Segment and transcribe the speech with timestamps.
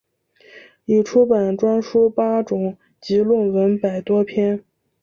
[0.85, 4.63] 已出版专书八种及论文百多篇。